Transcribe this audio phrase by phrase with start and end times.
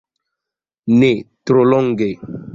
[1.03, 1.11] Ne
[1.51, 2.11] tro longe.